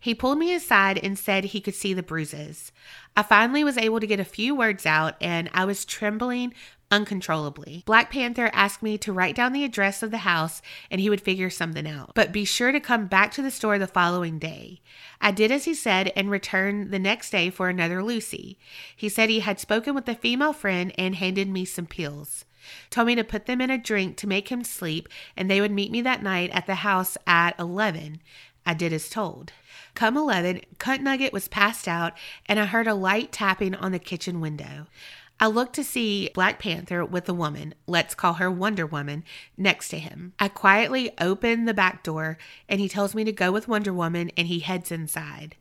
[0.00, 2.72] He pulled me aside and said he could see the bruises.
[3.18, 6.54] I finally was able to get a few words out and I was trembling
[6.88, 7.82] uncontrollably.
[7.84, 11.20] Black Panther asked me to write down the address of the house and he would
[11.20, 12.12] figure something out.
[12.14, 14.82] But be sure to come back to the store the following day.
[15.20, 18.56] I did as he said and returned the next day for another Lucy.
[18.94, 22.44] He said he had spoken with a female friend and handed me some pills.
[22.88, 25.72] Told me to put them in a drink to make him sleep and they would
[25.72, 28.20] meet me that night at the house at 11.
[28.64, 29.50] I did as told.
[29.98, 32.12] Come 11, Cunt Nugget was passed out
[32.46, 34.86] and I heard a light tapping on the kitchen window.
[35.40, 39.24] I looked to see Black Panther with a woman, let's call her Wonder Woman,
[39.56, 40.34] next to him.
[40.38, 44.30] I quietly open the back door and he tells me to go with Wonder Woman
[44.36, 45.56] and he heads inside.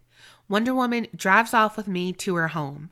[0.48, 2.92] Wonder Woman drives off with me to her home.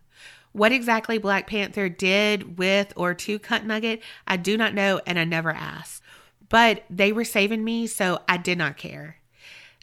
[0.51, 5.19] What exactly Black Panther did with or to Cunt Nugget, I do not know and
[5.19, 6.01] I never asked.
[6.49, 9.17] But they were saving me, so I did not care.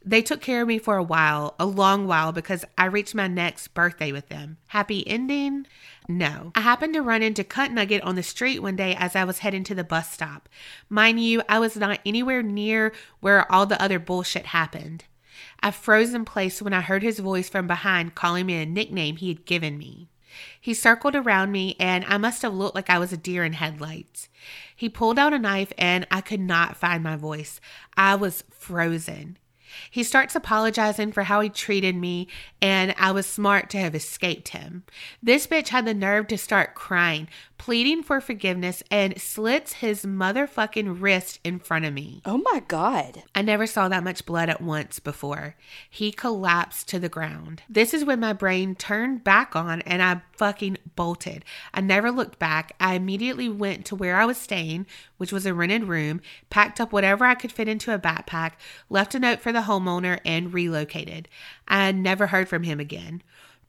[0.05, 3.29] They took care of me for a while, a long while, because I reached my
[3.29, 4.59] next birthday with them.
[4.69, 5.67] Happy ending?
[6.09, 6.53] No.
[6.55, 9.39] I happened to run into Cunt Nugget on the street one day as I was
[9.39, 10.49] heading to the bus stop.
[10.89, 15.05] Mind you, I was not anywhere near where all the other bullshit happened.
[15.61, 19.17] I froze in place when I heard his voice from behind calling me a nickname
[19.17, 20.09] he had given me.
[20.61, 23.53] He circled around me, and I must have looked like I was a deer in
[23.53, 24.29] headlights.
[24.75, 27.61] He pulled out a knife, and I could not find my voice.
[27.97, 29.37] I was frozen.
[29.91, 32.29] He starts apologizing for how he treated me,
[32.61, 34.85] and I was smart to have escaped him.
[35.23, 37.29] This bitch had the nerve to start crying,
[37.63, 42.21] pleading for forgiveness, and slits his motherfucking wrist in front of me.
[42.25, 43.23] Oh my God.
[43.37, 45.55] I never saw that much blood at once before.
[45.89, 47.63] He collapsed to the ground.
[47.69, 51.45] This is when my brain turned back on and I fucking bolted.
[51.73, 52.75] I never looked back.
[52.81, 54.85] I immediately went to where I was staying,
[55.19, 56.21] which was a rented room,
[56.51, 58.55] packed up whatever I could fit into a backpack,
[58.91, 61.29] left a note for the homeowner, and relocated.
[61.69, 63.23] I never heard from him again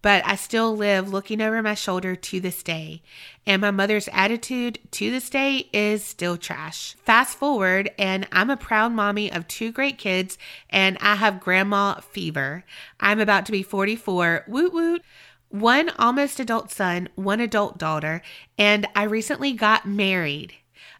[0.04, 3.02] but I still live looking over my shoulder to this day.
[3.48, 6.96] And my mother's attitude to this day is still trash.
[7.06, 10.38] Fast forward, and I'm a proud mommy of two great kids,
[10.70, 12.66] and I have grandma fever.
[13.00, 14.44] I'm about to be 44.
[14.48, 15.02] Woot woot.
[15.50, 18.22] One almost adult son, one adult daughter,
[18.58, 20.56] and I recently got married.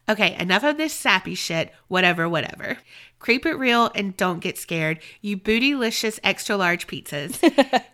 [0.08, 2.78] Okay, enough of this sappy shit, whatever, whatever.
[3.24, 5.00] Creep it real and don't get scared.
[5.22, 7.40] You bootylicious extra large pizzas.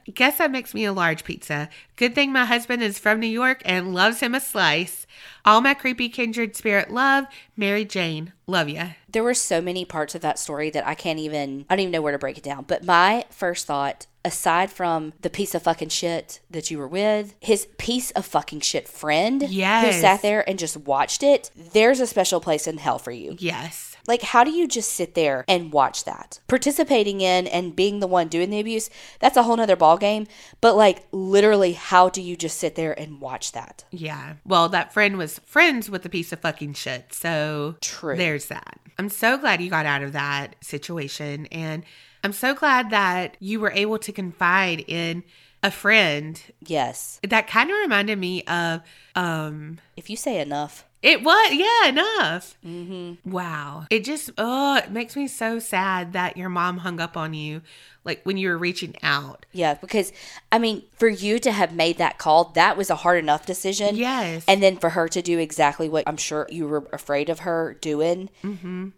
[0.15, 1.69] Guess that makes me a large pizza.
[1.97, 5.05] Good thing my husband is from New York and loves him a slice.
[5.45, 8.33] All my creepy kindred spirit love, Mary Jane.
[8.47, 8.87] Love ya.
[9.07, 11.91] There were so many parts of that story that I can't even, I don't even
[11.91, 12.65] know where to break it down.
[12.67, 17.35] But my first thought, aside from the piece of fucking shit that you were with,
[17.39, 22.07] his piece of fucking shit friend who sat there and just watched it, there's a
[22.07, 23.35] special place in hell for you.
[23.37, 23.88] Yes.
[24.09, 26.39] Like, how do you just sit there and watch that?
[26.47, 30.27] Participating in and being the one doing the abuse, that's a whole nother ballgame.
[30.61, 33.85] But, like, literally, how do you just sit there and watch that?
[33.91, 34.33] Yeah.
[34.43, 37.13] Well, that friend was friends with a piece of fucking shit.
[37.13, 38.17] So True.
[38.17, 38.79] there's that.
[38.97, 41.45] I'm so glad you got out of that situation.
[41.51, 41.83] And
[42.23, 45.23] I'm so glad that you were able to confide in
[45.61, 46.41] a friend.
[46.65, 47.19] Yes.
[47.21, 48.81] That kind of reminded me of,
[49.15, 50.85] um, If you say enough.
[51.01, 52.57] It was, yeah, enough.
[52.65, 53.31] Mm-hmm.
[53.31, 53.85] Wow.
[53.89, 57.61] It just, oh, it makes me so sad that your mom hung up on you,
[58.03, 59.45] like when you were reaching out.
[59.51, 60.11] Yeah, because
[60.51, 63.95] I mean, for you to have made that call, that was a hard enough decision.
[63.95, 64.43] Yes.
[64.47, 67.77] And then for her to do exactly what I'm sure you were afraid of her
[67.79, 68.29] doing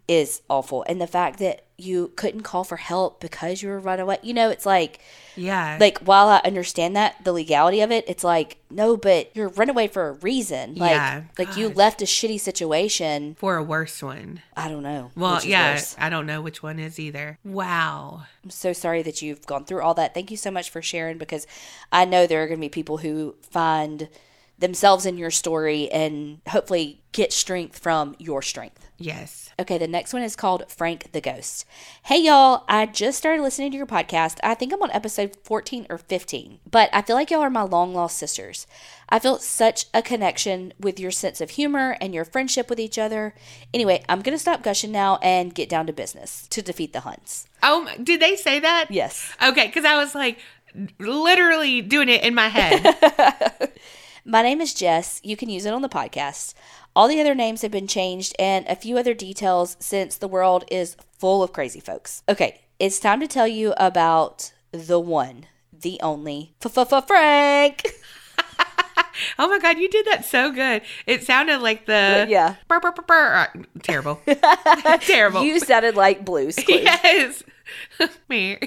[0.08, 0.84] is awful.
[0.88, 4.34] And the fact that you couldn't call for help because you were run away, you
[4.34, 5.00] know, it's like,
[5.36, 5.78] yeah.
[5.80, 9.68] like while I understand that the legality of it, it's like no, but you're run
[9.68, 10.74] away for a reason.
[10.76, 13.34] Like, Yeah, like you left a shitty situation.
[13.38, 14.42] for a worse one.
[14.56, 15.10] I don't know.
[15.14, 15.94] Well, yeah, worse.
[15.98, 17.38] I don't know which one is either.
[17.44, 18.22] Wow.
[18.42, 20.14] I'm so sorry that you've gone through all that.
[20.14, 21.46] Thank you so much for sharing because
[21.90, 24.08] I know there are going to be people who find
[24.58, 28.81] themselves in your story and hopefully get strength from your strength.
[28.98, 29.50] Yes.
[29.58, 31.66] Okay, the next one is called Frank the Ghost.
[32.04, 34.38] Hey y'all, I just started listening to your podcast.
[34.42, 37.62] I think I'm on episode 14 or 15, but I feel like y'all are my
[37.62, 38.66] long lost sisters.
[39.08, 42.98] I felt such a connection with your sense of humor and your friendship with each
[42.98, 43.34] other.
[43.74, 47.00] Anyway, I'm going to stop gushing now and get down to business to defeat the
[47.00, 47.48] Huns.
[47.62, 48.86] Oh, did they say that?
[48.90, 49.34] Yes.
[49.42, 50.38] Okay, because I was like
[50.98, 53.70] literally doing it in my head.
[54.24, 55.20] My name is Jess.
[55.24, 56.54] You can use it on the podcast.
[56.94, 60.64] All the other names have been changed and a few other details since the world
[60.70, 62.22] is full of crazy folks.
[62.28, 67.86] Okay, it's time to tell you about the one, the only Frank.
[69.38, 70.82] oh my god, you did that so good.
[71.06, 72.56] It sounded like the Yeah.
[72.68, 73.34] Burr, burr, burr, burr.
[73.34, 74.20] Uh, Terrible.
[75.00, 75.42] Terrible.
[75.42, 76.82] You sounded like Blue's Clues.
[76.84, 77.42] yes.
[78.28, 78.58] Me.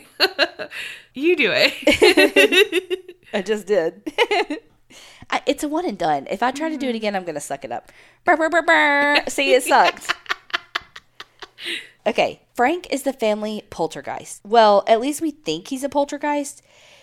[1.13, 3.15] you do it.
[3.33, 4.01] I just did.
[5.45, 6.27] It's a one and done.
[6.29, 6.95] If I try to do it mm-hmm.
[6.97, 7.91] again, I'm going to suck it up.
[8.23, 9.23] Brr, brr, brr, brr.
[9.27, 10.13] See, it sucked.
[12.05, 14.41] okay, Frank is the family poltergeist.
[14.43, 16.61] Well, at least we think he's a poltergeist.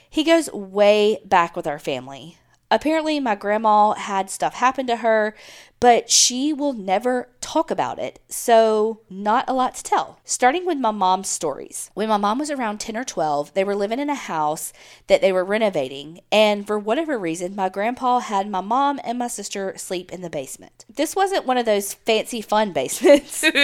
[0.08, 2.36] He goes way back with our family.
[2.70, 5.34] Apparently, my grandma had stuff happen to her,
[5.82, 10.20] but she will never talk about it, so not a lot to tell.
[10.24, 11.90] Starting with my mom's stories.
[11.94, 14.72] When my mom was around 10 or 12, they were living in a house
[15.08, 19.26] that they were renovating, and for whatever reason, my grandpa had my mom and my
[19.26, 20.84] sister sleep in the basement.
[20.88, 23.44] This wasn't one of those fancy fun basements.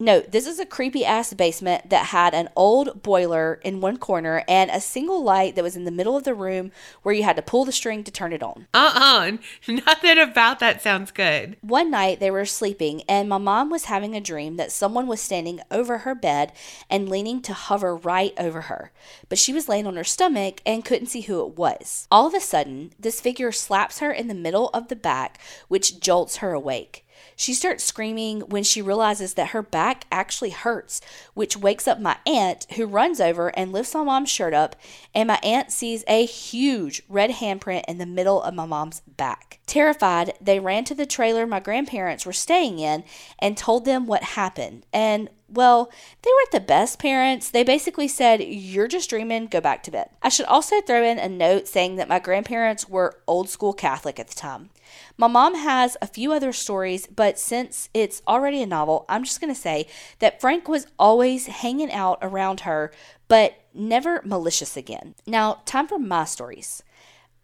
[0.00, 4.44] No, this is a creepy ass basement that had an old boiler in one corner
[4.48, 6.70] and a single light that was in the middle of the room
[7.02, 8.68] where you had to pull the string to turn it on.
[8.74, 9.32] uh-uh.
[9.68, 11.56] Nothing about that sounds good.
[11.60, 15.20] One night they were sleeping and my mom was having a dream that someone was
[15.20, 16.52] standing over her bed
[16.90, 18.92] and leaning to hover right over her.
[19.28, 22.06] But she was laying on her stomach and couldn't see who it was.
[22.10, 26.00] All of a sudden, this figure slaps her in the middle of the back, which
[26.00, 27.04] jolts her awake.
[27.38, 31.00] She starts screaming when she realizes that her back actually hurts,
[31.34, 34.74] which wakes up my aunt, who runs over and lifts my mom's shirt up,
[35.14, 39.60] and my aunt sees a huge red handprint in the middle of my mom's back.
[39.66, 43.04] Terrified, they ran to the trailer my grandparents were staying in
[43.38, 44.84] and told them what happened.
[44.92, 45.90] And well,
[46.22, 47.50] they weren't the best parents.
[47.50, 50.10] They basically said, You're just dreaming, go back to bed.
[50.22, 54.18] I should also throw in a note saying that my grandparents were old school Catholic
[54.18, 54.70] at the time.
[55.16, 59.40] My mom has a few other stories, but since it's already a novel, I'm just
[59.40, 59.86] going to say
[60.18, 62.92] that Frank was always hanging out around her,
[63.26, 65.14] but never malicious again.
[65.26, 66.82] Now, time for my stories.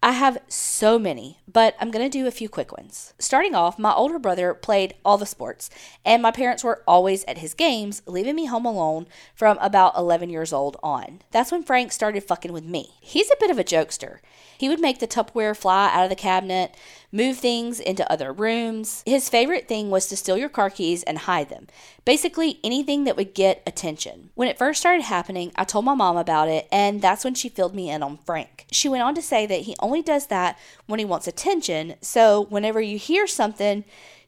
[0.05, 3.15] I have so many, but I'm going to do a few quick ones.
[3.19, 5.71] Starting off, my older brother played all the sports,
[6.05, 10.29] and my parents were always at his games, leaving me home alone from about 11
[10.29, 11.23] years old on.
[11.31, 12.91] That's when Frank started fucking with me.
[13.01, 14.19] He's a bit of a jokester.
[14.59, 16.77] He would make the Tupperware fly out of the cabinet,
[17.15, 19.05] move things into other rooms.
[19.07, 21.69] His favorite thing was to steal your car keys and hide them.
[22.05, 24.31] Basically, anything that would get attention.
[24.35, 27.49] When it first started happening, I told my mom about it, and that's when she
[27.49, 28.67] filled me in on Frank.
[28.73, 32.47] She went on to say that he only does that when he wants attention, so
[32.51, 33.85] whenever you hear something,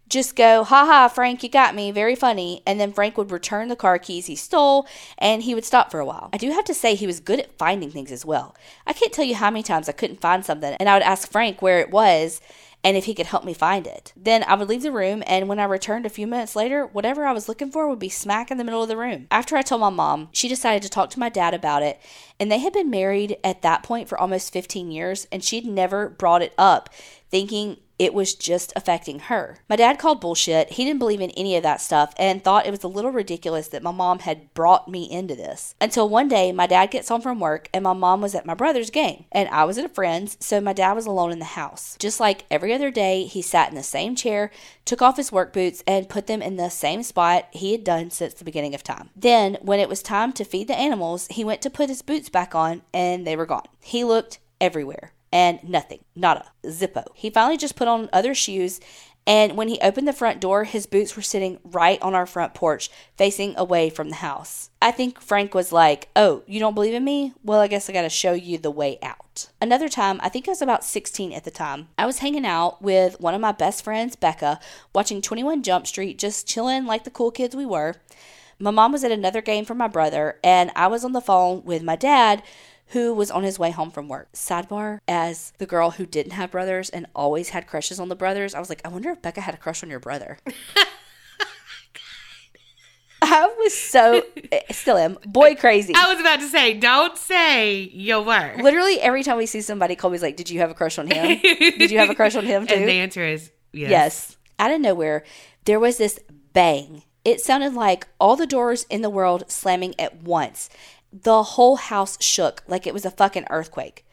[0.09, 2.63] just go, haha, Frank, you got me, very funny.
[2.65, 4.87] And then Frank would return the car keys he stole
[5.19, 6.31] and he would stop for a while.
[6.33, 8.55] I do have to say, he was good at finding things as well.
[8.87, 11.29] I can't tell you how many times I couldn't find something and I would ask
[11.29, 12.41] Frank where it was
[12.87, 14.13] and if he could help me find it.
[14.17, 17.27] Then I would leave the room, and when I returned a few minutes later, whatever
[17.27, 19.27] I was looking for would be smack in the middle of the room.
[19.29, 22.01] After I told my mom, she decided to talk to my dad about it,
[22.39, 26.09] and they had been married at that point for almost 15 years, and she'd never
[26.09, 26.89] brought it up,
[27.31, 29.59] thinking it was just affecting her.
[29.69, 30.73] My dad called bullshit.
[30.73, 33.69] He didn't believe in any of that stuff and thought it was a little ridiculous
[33.69, 35.75] that my mom had brought me into this.
[35.81, 38.55] Until one day, my dad gets home from work and my mom was at my
[38.55, 41.45] brother's game and I was at a friend's, so my dad was alone in the
[41.45, 41.97] house.
[41.99, 44.51] Just like every other day, he sat in the same chair,
[44.85, 48.11] took off his work boots, and put them in the same spot he had done
[48.11, 49.11] since the beginning of time.
[49.17, 52.29] Then, when it was time to feed the animals, he went to put his boots
[52.29, 53.67] back on and they were gone.
[53.81, 57.05] He looked everywhere and nothing, nada, zippo.
[57.13, 58.81] He finally just put on other shoes,
[59.27, 62.55] and when he opened the front door, his boots were sitting right on our front
[62.55, 64.71] porch, facing away from the house.
[64.81, 67.35] I think Frank was like, Oh, you don't believe in me?
[67.45, 69.51] Well, I guess I gotta show you the way out.
[69.61, 72.81] Another time, I think I was about 16 at the time, I was hanging out
[72.81, 74.59] with one of my best friends, Becca,
[74.95, 77.97] watching 21 Jump Street, just chilling like the cool kids we were.
[78.59, 81.63] My mom was at another game for my brother, and I was on the phone
[81.67, 82.43] with my dad
[82.89, 84.33] who was on his way home from work.
[84.33, 88.55] Sidebar, as the girl who didn't have brothers and always had crushes on the brothers,
[88.55, 90.39] I was like, I wonder if Becca had a crush on your brother.
[93.23, 94.23] I was so
[94.53, 95.95] eh, still am boy crazy.
[95.97, 98.55] I was about to say, don't say your were.
[98.61, 101.41] Literally every time we see somebody, Colby's like, "Did you have a crush on him?
[101.41, 103.91] Did you have a crush on him too?" And the answer is yes.
[103.91, 104.37] Yes.
[104.59, 105.25] Out of nowhere,
[105.65, 106.21] there was this
[106.53, 107.03] bang.
[107.25, 110.71] It sounded like all the doors in the world slamming at once.
[111.23, 114.05] The whole house shook like it was a fucking earthquake.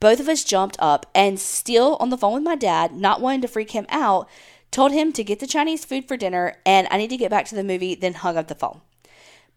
[0.00, 3.40] Both of us jumped up and, still on the phone with my dad, not wanting
[3.42, 4.28] to freak him out,
[4.70, 7.46] told him to get the Chinese food for dinner and I need to get back
[7.46, 8.82] to the movie, then hung up the phone.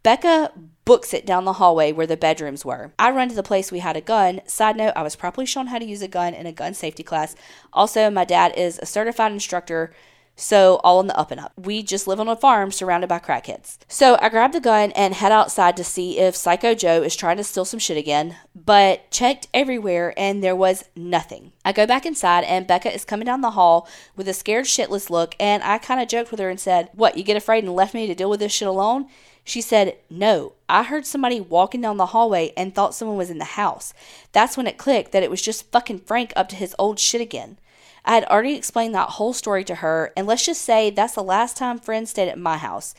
[0.03, 0.51] Becca
[0.85, 2.93] books it down the hallway where the bedrooms were.
[2.97, 4.39] I run to the place we had a gun.
[4.45, 7.03] Side note, I was properly shown how to use a gun in a gun safety
[7.03, 7.35] class.
[7.73, 9.91] Also, my dad is a certified instructor
[10.37, 11.53] so, all in the up and up.
[11.55, 13.77] We just live on a farm surrounded by crackheads.
[13.87, 17.37] So, I grab the gun and head outside to see if Psycho Joe is trying
[17.37, 21.53] to steal some shit again, but checked everywhere and there was nothing.
[21.63, 25.09] I go back inside and Becca is coming down the hall with a scared shitless
[25.09, 27.73] look, and I kind of joked with her and said, What, you get afraid and
[27.73, 29.07] left me to deal with this shit alone?
[29.45, 33.37] She said, No, I heard somebody walking down the hallway and thought someone was in
[33.37, 33.93] the house.
[34.33, 37.21] That's when it clicked that it was just fucking Frank up to his old shit
[37.21, 37.57] again.
[38.05, 41.23] I had already explained that whole story to her, and let's just say that's the
[41.23, 42.93] last time friends stayed at my house.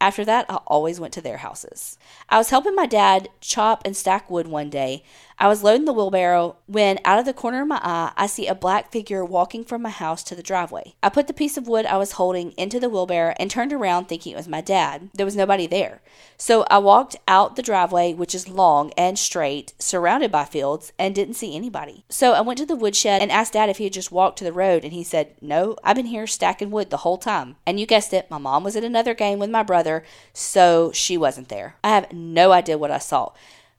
[0.00, 1.98] After that, I always went to their houses.
[2.28, 5.04] I was helping my dad chop and stack wood one day.
[5.42, 8.46] I was loading the wheelbarrow when, out of the corner of my eye, I see
[8.46, 10.94] a black figure walking from my house to the driveway.
[11.02, 14.04] I put the piece of wood I was holding into the wheelbarrow and turned around
[14.04, 15.10] thinking it was my dad.
[15.14, 16.00] There was nobody there.
[16.36, 21.12] So I walked out the driveway, which is long and straight, surrounded by fields, and
[21.12, 22.04] didn't see anybody.
[22.08, 24.44] So I went to the woodshed and asked dad if he had just walked to
[24.44, 27.56] the road, and he said, No, I've been here stacking wood the whole time.
[27.66, 31.18] And you guessed it, my mom was at another game with my brother, so she
[31.18, 31.74] wasn't there.
[31.82, 33.32] I have no idea what I saw.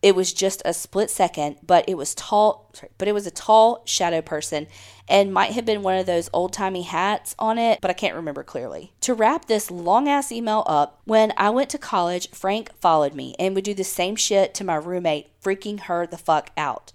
[0.04, 3.32] It was just a split second, but it was tall, sorry, but it was a
[3.32, 4.68] tall shadow person
[5.08, 8.16] and might have been one of those old timey hats on it, but I can't
[8.16, 8.92] remember clearly.
[9.02, 13.34] To wrap this long ass email up, when I went to college, Frank followed me
[13.40, 16.92] and would do the same shit to my roommate, freaking her the fuck out.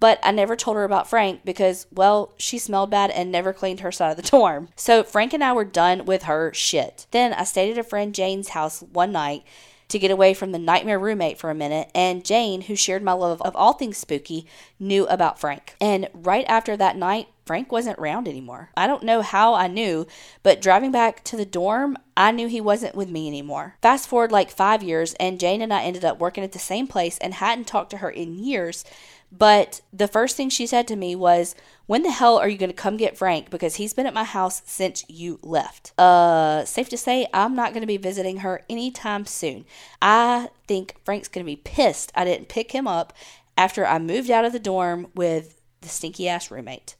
[0.00, 3.80] But I never told her about Frank because, well, she smelled bad and never cleaned
[3.80, 4.70] her side of the dorm.
[4.74, 7.06] So Frank and I were done with her shit.
[7.12, 9.44] Then I stayed at a friend Jane's house one night
[9.88, 13.12] to get away from the nightmare roommate for a minute, and Jane, who shared my
[13.12, 14.46] love of all things spooky,
[14.78, 15.74] knew about Frank.
[15.80, 18.68] And right after that night, Frank wasn't around anymore.
[18.76, 20.06] I don't know how I knew,
[20.42, 23.76] but driving back to the dorm, I knew he wasn't with me anymore.
[23.80, 26.86] Fast forward like five years, and Jane and I ended up working at the same
[26.86, 28.84] place and hadn't talked to her in years.
[29.30, 31.54] But the first thing she said to me was,
[31.86, 33.50] When the hell are you going to come get Frank?
[33.50, 35.98] Because he's been at my house since you left.
[35.98, 39.64] Uh, safe to say, I'm not going to be visiting her anytime soon.
[40.00, 43.12] I think Frank's going to be pissed I didn't pick him up
[43.56, 46.96] after I moved out of the dorm with the stinky ass roommate.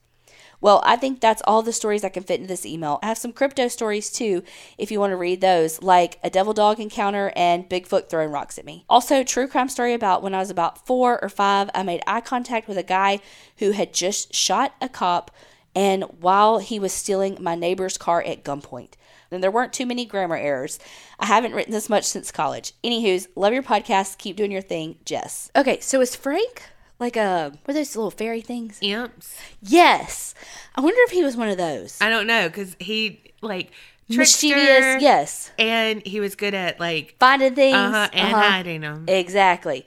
[0.60, 2.98] Well, I think that's all the stories I can fit into this email.
[3.02, 4.42] I have some crypto stories too,
[4.76, 8.58] if you want to read those, like a devil dog encounter and Bigfoot throwing rocks
[8.58, 8.84] at me.
[8.88, 12.20] Also, true crime story about when I was about four or five, I made eye
[12.20, 13.20] contact with a guy
[13.58, 15.30] who had just shot a cop
[15.74, 18.94] and while he was stealing my neighbor's car at gunpoint.
[19.30, 20.78] And there weren't too many grammar errors.
[21.20, 22.72] I haven't written this much since college.
[22.82, 24.18] Anywho's, love your podcast.
[24.18, 25.50] Keep doing your thing, Jess.
[25.54, 26.64] Okay, so is Frank
[26.98, 28.78] like a were those little fairy things?
[28.80, 29.36] Imps.
[29.62, 30.34] Yes.
[30.74, 31.98] I wonder if he was one of those.
[32.00, 33.70] I don't know because he like
[34.10, 35.50] trickster, Mischievous, yes.
[35.58, 37.76] and he was good at like Finding things.
[37.76, 38.50] uh-huh, and uh-huh.
[38.50, 39.04] hiding them.
[39.06, 39.84] Exactly.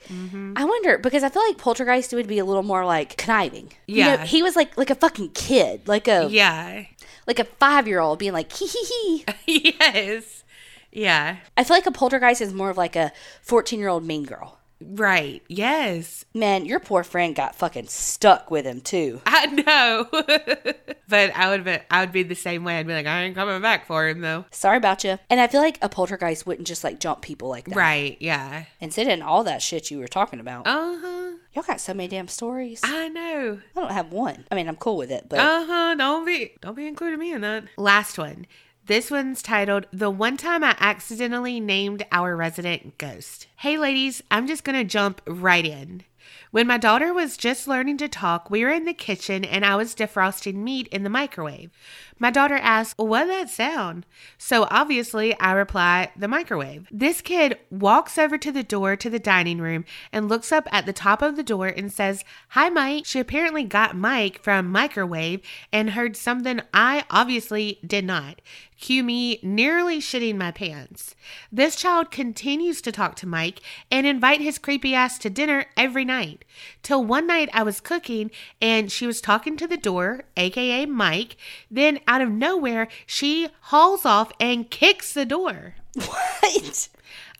[0.56, 3.72] I wonder because I feel like Poltergeist would be a little more like conniving.
[3.86, 4.24] You know, Yeah.
[4.24, 6.84] he was like like a fucking kid, like a yeah.
[7.26, 9.74] like a five year old being like hee hee hee.
[9.80, 10.44] yes.
[10.92, 11.36] Yeah.
[11.56, 14.58] I feel like a poltergeist is more of like a fourteen year old mean girl.
[14.90, 15.42] Right.
[15.48, 16.24] Yes.
[16.34, 19.20] Man, your poor friend got fucking stuck with him too.
[19.26, 20.08] I know.
[21.08, 22.78] but I would be I would be the same way.
[22.78, 24.44] I'd be like, I ain't coming back for him though.
[24.50, 25.18] Sorry about you.
[25.30, 27.76] And I feel like a poltergeist wouldn't just like jump people like that.
[27.76, 28.16] Right.
[28.20, 28.64] Yeah.
[28.80, 30.66] And sit in all that shit you were talking about.
[30.66, 31.32] Uh-huh.
[31.54, 32.80] Y'all got so many damn stories.
[32.82, 33.60] I know.
[33.76, 34.46] I don't have one.
[34.50, 35.94] I mean, I'm cool with it, but Uh-huh.
[35.96, 37.64] Don't be don't be including me in that.
[37.76, 38.46] Last one.
[38.86, 43.46] This one's titled The One Time I Accidentally Named Our Resident Ghost.
[43.58, 46.02] Hey ladies, I'm just gonna jump right in.
[46.50, 49.76] When my daughter was just learning to talk, we were in the kitchen and I
[49.76, 51.70] was defrosting meat in the microwave.
[52.18, 54.04] My daughter asked, What'd that sound?
[54.36, 56.88] So obviously I reply, The microwave.
[56.90, 60.86] This kid walks over to the door to the dining room and looks up at
[60.86, 63.06] the top of the door and says, Hi, Mike.
[63.06, 65.40] She apparently got Mike from microwave
[65.72, 68.40] and heard something I obviously did not.
[68.82, 71.14] Cue me nearly shitting my pants.
[71.52, 73.60] This child continues to talk to Mike
[73.92, 76.44] and invite his creepy ass to dinner every night.
[76.82, 81.36] Till one night I was cooking and she was talking to the door, aka Mike.
[81.70, 85.76] Then out of nowhere, she hauls off and kicks the door.
[85.94, 86.88] what?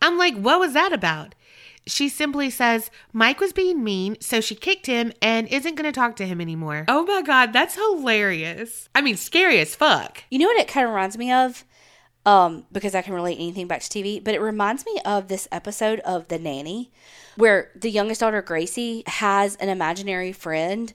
[0.01, 1.35] I'm like, what was that about?
[1.87, 5.93] She simply says Mike was being mean, so she kicked him and isn't going to
[5.93, 6.85] talk to him anymore.
[6.89, 8.89] Oh my God, that's hilarious.
[8.95, 10.23] I mean, scary as fuck.
[10.31, 11.65] You know what it kind of reminds me of?
[12.25, 15.49] Um, because I can relate anything back to TV, but it reminds me of this
[15.51, 16.93] episode of The Nanny
[17.37, 20.93] where the youngest daughter, Gracie, has an imaginary friend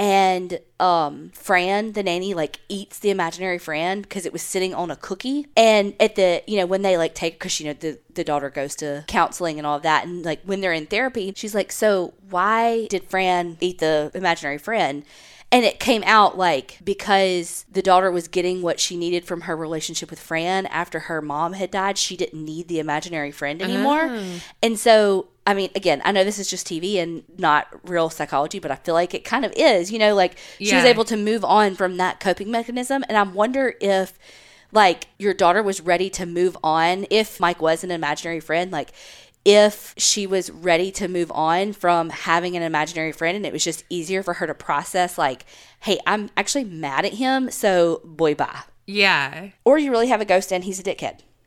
[0.00, 4.90] and um Fran the nanny like eats the imaginary friend because it was sitting on
[4.90, 5.46] a cookie.
[5.56, 8.48] And at the you know when they like take because you know the the daughter
[8.48, 10.06] goes to counseling and all of that.
[10.06, 14.58] And like when they're in therapy she's like so why did Fran eat the imaginary
[14.58, 15.04] friend
[15.52, 19.56] and it came out like because the daughter was getting what she needed from her
[19.56, 23.64] relationship with Fran after her mom had died, she didn't need the imaginary friend oh.
[23.64, 24.16] anymore.
[24.62, 28.60] And so, I mean, again, I know this is just TV and not real psychology,
[28.60, 31.16] but I feel like it kind of is, you know, like she was able to
[31.16, 33.04] move on from that coping mechanism.
[33.08, 34.16] And I wonder if
[34.72, 38.92] like your daughter was ready to move on if Mike was an imaginary friend, like
[39.44, 43.64] if she was ready to move on from having an imaginary friend and it was
[43.64, 45.46] just easier for her to process like
[45.80, 49.48] hey i'm actually mad at him so boy bye Yeah.
[49.64, 51.20] or you really have a ghost and he's a dickhead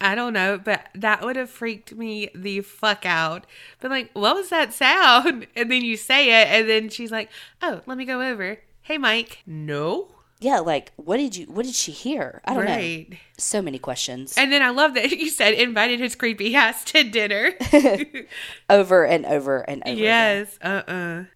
[0.00, 3.44] I don't know, but that would have freaked me the fuck out.
[3.80, 5.46] But like, what was that sound?
[5.56, 7.28] And then you say it, and then she's like,
[7.60, 9.42] "Oh, let me go over." Hey, Mike.
[9.46, 10.08] No.
[10.40, 14.34] Yeah like what did you what did she hear i don't know so many questions
[14.36, 17.52] And then I love that you said invited his creepy ass to dinner.
[18.70, 19.96] over and over and over again.
[19.98, 20.58] yes.
[20.62, 20.82] Uh.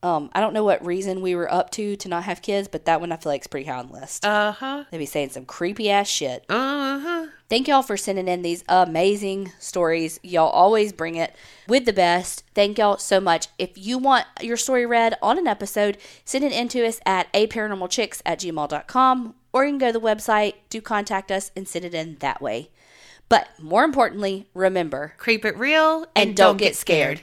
[0.02, 2.68] uh um i don't know what reason we were up to to not have kids
[2.68, 4.84] but that one i feel like is pretty high on the list Uh huh.
[4.90, 7.26] they be saying some creepy ass shit Uh huh.
[7.50, 10.18] Thank y'all for sending in these amazing stories.
[10.22, 11.36] Y'all always bring it
[11.68, 12.42] with the best.
[12.54, 13.48] Thank y'all so much.
[13.58, 17.30] If you want your story read on an episode, send it in to us at
[17.34, 21.84] aparanormalchicks at gmail.com or you can go to the website, do contact us, and send
[21.84, 22.70] it in that way.
[23.28, 27.20] But more importantly, remember Creep it real and, don't, get scared.